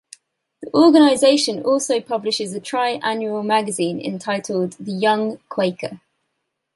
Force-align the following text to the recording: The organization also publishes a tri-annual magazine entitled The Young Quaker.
The 0.63 0.73
organization 0.73 1.61
also 1.61 2.01
publishes 2.01 2.55
a 2.55 2.59
tri-annual 2.59 3.43
magazine 3.43 4.01
entitled 4.01 4.71
The 4.79 4.93
Young 4.93 5.37
Quaker. 5.47 6.01